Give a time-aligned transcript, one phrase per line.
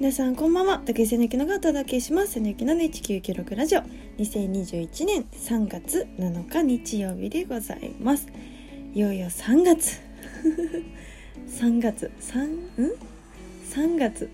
[0.00, 0.78] 皆さんこんばんは。
[0.86, 2.32] 竹井瀬抜きのがお届けします。
[2.32, 3.82] 瀬抜きの1996ラジオ。
[4.16, 8.26] 2021年3月7日日曜日でございます。
[8.94, 10.00] いよいよ3月。
[11.48, 12.10] 3月。
[12.18, 12.94] 3ん
[13.70, 14.30] ？3月。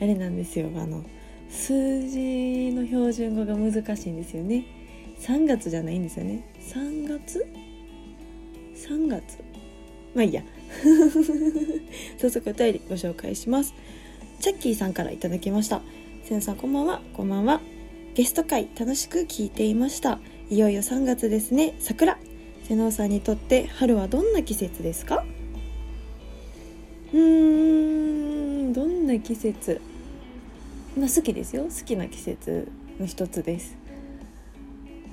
[0.00, 0.70] あれなんですよ。
[0.74, 1.04] あの
[1.50, 4.64] 数字の標準語が難しいんですよね。
[5.18, 6.48] 3月じゃないんですよね。
[6.62, 7.46] 3月
[8.74, 9.36] ？3月。
[10.14, 10.42] まあいいや。
[12.16, 13.74] 早速お便りご紹介します。
[14.40, 15.82] チャッキーさんからいただきました。
[16.24, 17.02] せんさんこんばんは。
[17.12, 17.60] こんばんは。
[18.14, 20.18] ゲスト会楽しく聞いていました。
[20.48, 21.74] いよいよ3月ですね。
[21.78, 22.16] 桜。
[22.64, 25.26] 瀬能さんにとって春はどんな季節ですか？
[27.12, 28.72] うーん。
[28.72, 29.78] どんな季節？
[30.96, 31.64] まあ好きですよ。
[31.64, 33.76] 好きな季節の一つです。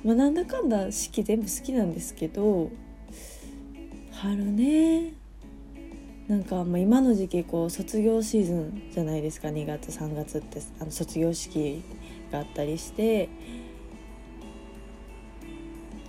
[0.05, 2.71] まあなんだかんだ四季全部好きなんですけど
[4.13, 5.11] 春ね。
[6.27, 9.47] なんかまあ今の時期こう卒業シーズンじゃないですか。
[9.47, 11.83] 2月3月ってあの卒業式
[12.31, 13.29] があったりして。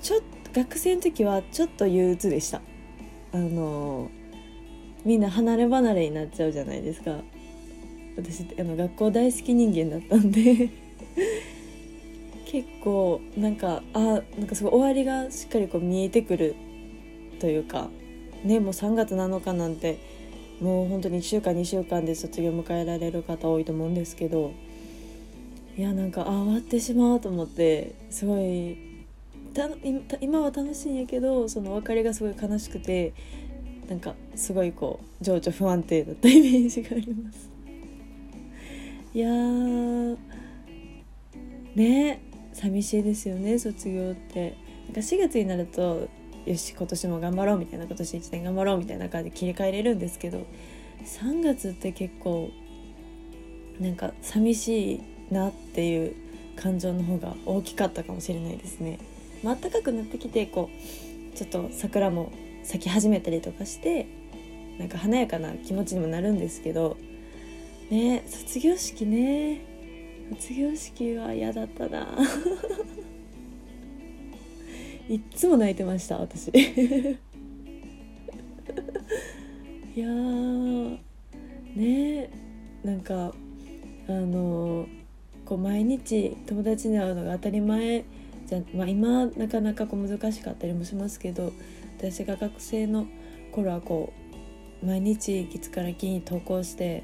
[0.01, 0.21] ちょっ
[0.53, 2.61] と学生の時はちょっと憂鬱でした。
[3.33, 4.11] あの
[5.05, 7.19] みんな離れ離れになっちゃうじゃないですか。
[8.17, 10.71] 私あの学校大好き人間だったんで。
[12.47, 16.57] 結構なんかあなんかすごい終わりがしっかりこう見えてくる
[17.39, 17.91] というか。
[18.45, 19.99] ねもう3月7日なんて
[20.61, 24.53] もう本当に1週間2週間で卒業迎えられる方多いと思うんですけど
[25.77, 28.77] いやなんかあ終わってしまうと思ってすごい
[29.55, 29.69] た
[30.21, 33.15] 今は楽しいんやけどその別れがすごい悲しくて
[33.89, 37.49] なんかすごいこう情緒不安定だったイメージがあります。
[39.15, 39.31] いや
[41.75, 42.23] ね
[42.53, 46.09] 寂しいですよね卒業ってなんか4月になると
[46.49, 50.47] よし今年も頑張ろうみたいな今年1年頑張ろうみたいな感じで切り替えれるんですけど
[51.05, 52.51] 3月って結構
[53.79, 56.15] なんか寂しいなっていう
[56.57, 58.99] 感情の方が大きかったかもしれないですね。
[59.45, 62.33] まあったかくなってきてこうちょっと桜も
[62.65, 64.09] 咲き始めたりとかして
[64.79, 66.97] なんか華やかな気持ちにもなるんですけど
[67.91, 69.65] ね卒業式ね
[70.31, 72.09] 卒業式は嫌だったな
[75.09, 76.49] いっつも泣いてました私。
[79.97, 80.99] いやー
[81.75, 82.31] ね
[82.85, 83.35] なんか
[84.07, 84.87] あの
[85.45, 88.05] こう毎日友達に会うのが当たり前
[88.47, 91.53] じゃ、まあ、今なかなかこう難しかったりもしますけど
[91.97, 93.07] 私が学生の
[93.51, 94.13] 頃はこ
[94.83, 97.03] う毎日月から金に登校して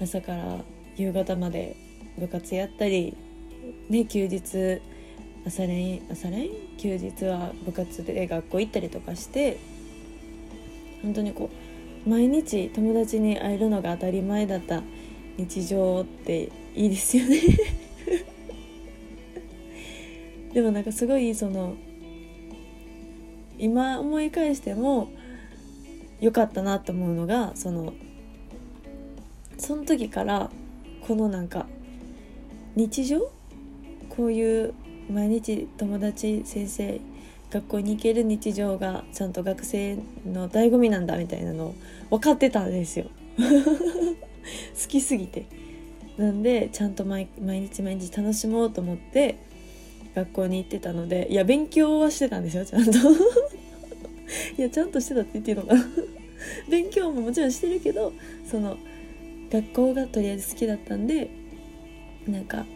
[0.00, 0.60] 朝から
[0.96, 1.76] 夕方まで
[2.18, 3.16] 部活やったり
[3.88, 4.80] ね休日
[5.46, 6.50] 朝練朝練？
[6.76, 9.58] 休日は部活で学校行ったりとかして
[11.02, 11.50] 本当にこ
[12.04, 14.82] う毎日友達に会えるのが当たり前だった
[15.36, 17.40] 日常っていいですよね。
[20.52, 21.74] でもなんかすごいその
[23.56, 25.10] 今思い返しても
[26.20, 27.92] 良かったなと思うのがその
[29.58, 30.50] その時から
[31.06, 31.68] このなんか
[32.74, 33.30] 日常？
[34.08, 34.74] こういう
[35.10, 37.00] 毎日友達先生
[37.50, 39.96] 学校に行ける日常がちゃんと学生
[40.26, 41.74] の醍醐味なんだみたいなのを
[42.10, 43.06] 分かってたんですよ。
[43.38, 45.46] 好きすぎて。
[46.16, 49.36] なんでちゃんと毎日毎日楽しもうと思って
[50.14, 52.90] 学校に行ってたのでいや勉強はしてたんですよちゃんと。
[54.58, 55.86] いやちゃんとしてたって言っていいのかな。
[56.68, 58.12] 勉強ももちろんしてるけど
[58.50, 58.76] その
[59.50, 61.28] 学校がとりあえず好きだったんで
[62.26, 62.66] なんか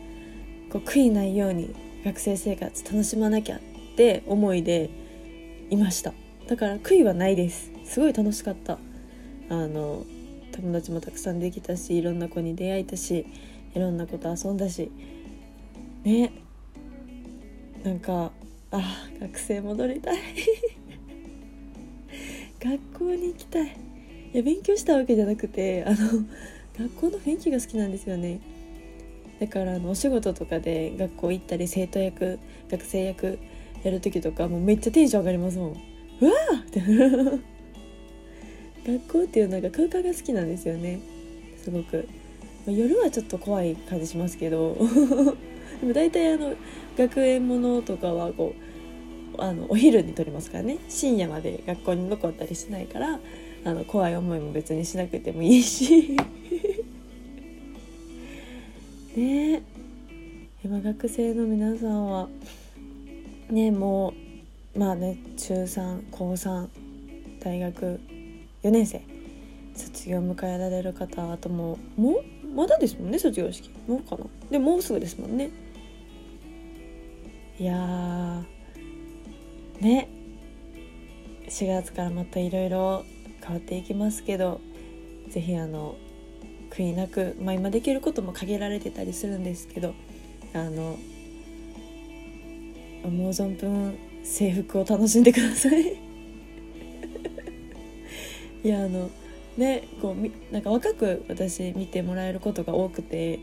[0.70, 1.74] こう悔いないように
[2.04, 3.60] 学生生活楽しまなきゃっ
[3.96, 4.90] て思いで
[5.70, 6.12] いました。
[6.48, 7.70] だから悔いはないです。
[7.84, 8.78] すごい楽しかった。
[9.48, 10.04] あの
[10.52, 13.26] 友達もたくさんできたしいろんな子に出会えたし
[13.74, 14.90] いろんなこと遊んだし。
[16.04, 16.32] ね。
[17.84, 18.32] なんか
[18.70, 18.82] あ
[19.20, 20.18] 学生戻りたい。
[22.58, 23.76] 学校に行きたい。
[24.32, 25.96] いや勉強したわけじゃなくてあの
[26.78, 28.41] 学校の雰囲気が好きなんですよね。
[29.41, 32.39] だからあのお仕事とかで学校行ったり生徒役
[32.71, 33.39] 学生役
[33.83, 35.72] やる時とかもうめっちゃテンション上がりますもん。
[36.21, 36.81] うわーって
[38.92, 41.01] 学校っていうなんか空間が好きなんですよね。
[41.57, 42.07] すごく、
[42.66, 44.77] まあ、夜はちょっと怖い感じしますけど。
[45.81, 46.54] でも大体あの
[46.98, 48.53] 学園ものとかはこ
[49.39, 50.77] うあのお昼に撮りますからね。
[50.91, 53.19] 深夜まで学校に残ったりしないから
[53.65, 56.16] あの怖い思いも別にしなくてもいいし。
[59.20, 59.62] ね。
[60.64, 62.28] 今学生の皆さんは
[63.50, 64.14] ねも
[64.74, 66.68] うまあね中3高3
[67.42, 68.00] 大学
[68.62, 69.02] 4年生
[69.74, 73.70] 卒業を迎えられる方あともうもうまだですもんね卒業式。
[73.86, 74.24] もうかな。
[74.50, 75.50] でもうすぐですもんね。
[77.58, 78.42] いや
[79.80, 80.08] ね。
[81.48, 83.04] 4月からまたいろいろ
[83.40, 84.60] 変わっていきますけど
[85.30, 85.96] 是非あの
[86.70, 89.94] 悔いなく、まあ、今できることも限られてたりするんですけど
[90.54, 90.98] あの
[93.08, 95.96] もう存分制服を楽しんでください。
[98.62, 99.10] いやあの
[99.56, 103.38] ねこうなんか若く私見てもらえることが多くて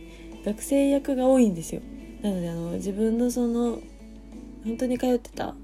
[0.46, 1.82] 学生役が多いんですよ。
[2.22, 3.80] なのであの自分のその
[4.64, 5.56] 本当に通ってた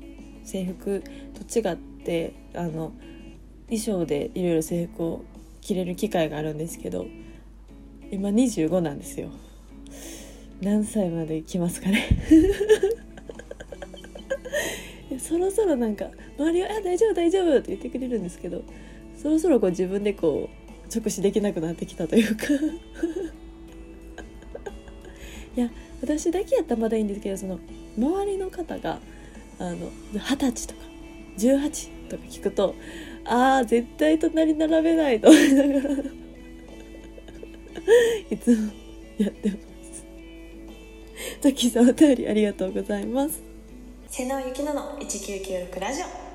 [0.44, 2.94] 制服と違ってあの
[3.68, 5.26] 衣装でいろいろ制服を
[5.62, 7.06] 着れる機会があるんですけど
[8.14, 9.30] 今25なんですよ。
[10.62, 12.08] 何歳まで来ますかね。
[15.18, 18.64] そろそろなんか周りは「あ大丈夫大丈夫」って言ってくれるんですけど
[19.16, 22.46] そろそろこう自分でこう直視できなくなってきたというか。
[25.58, 25.72] いや
[26.02, 27.60] 私だけやったらまだいいんですけどその
[27.98, 29.00] 周りの方が
[29.60, 29.78] 二
[30.38, 30.82] 十歳とか
[31.38, 32.76] 18とか聞くと
[33.26, 36.23] ああ絶対隣並べないと思いながら。
[38.30, 38.72] いつも
[39.18, 40.06] やってます。
[41.42, 43.42] トキさんお便りありがとうございます。
[44.08, 46.34] 瀬野ゆきのの1996ラジオ。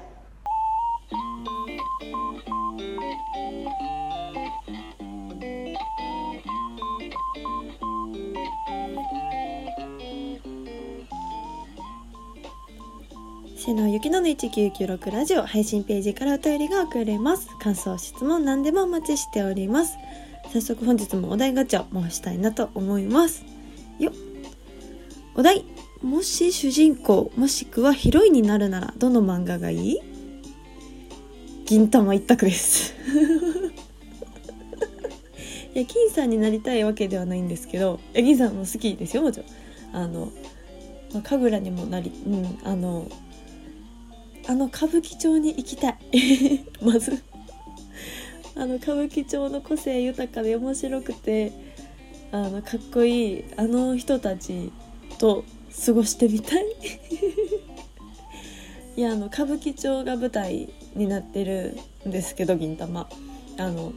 [13.69, 19.99] 瀬野ゆきのの1996ラジオ配信ページからお便りが送れます感想質問何でもお待ちしております
[20.53, 23.45] 早速本日もお題ガチャ回したいなと思います。
[23.99, 24.13] よ
[25.35, 25.65] お題。
[26.03, 30.01] もし主人公もしくはヒロインになるならどの漫画がいい？
[31.67, 32.95] 銀玉一択です。
[35.75, 39.49] いや金さんになりたいわけではないんですけど銀さんも好きですよもちろん。
[39.93, 40.33] あの、
[41.13, 43.07] まあ、神楽にもなりうんあの
[44.47, 45.99] あの歌舞伎町に行きたい。
[46.81, 47.23] まず
[48.59, 51.53] あの歌舞伎町の個性豊かで面白くて
[52.33, 54.73] あのかっこいいあの人たち
[55.19, 55.45] と
[55.87, 56.67] 過ごしてみたい。
[58.97, 63.09] いやあの歌舞伎町が舞台になってるんですけど銀玉
[63.57, 63.93] あの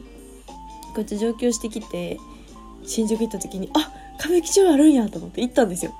[0.94, 2.18] こっち上京してきて
[2.84, 5.92] 新宿行った時にあ歌舞伎町あるんやと思って行ったんですよ。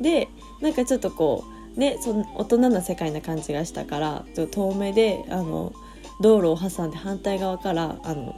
[0.00, 0.26] で
[0.60, 1.44] なんかちょっとこ
[1.76, 5.72] うねその大人な世界な感じがしたからちょっと遠目であの
[6.20, 8.34] 道路を挟んで反対側からあの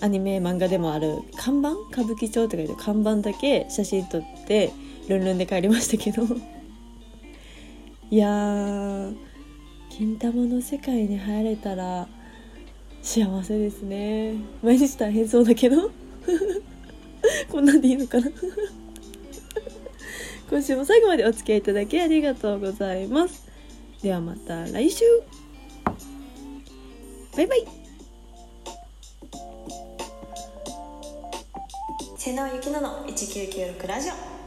[0.00, 1.72] アニメ漫画でもある看板？
[1.90, 4.72] 歌舞伎町って書いて看板だけ写真撮って
[5.08, 6.22] ルンルンで帰りましたけど。
[8.10, 9.16] いやー
[9.90, 12.08] 金玉の世界に入れたら
[13.02, 14.36] 幸せですね。
[14.62, 15.90] 毎日大変そうだけど。
[17.52, 18.30] こんなんでいいのかな？
[20.48, 23.46] 今週も最後までお付き合いいただきありがとうございます。
[24.02, 25.04] ではまた来週。
[27.36, 27.66] バイバイ。
[32.16, 34.39] 瀬能ゆきのの1996ラジオ。